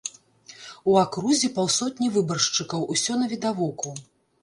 У 0.93 0.95
акрузе 1.01 1.51
паўсотні 1.59 2.07
выбаршчыкаў, 2.17 2.91
усё 2.97 3.23
навідавоку! 3.25 3.99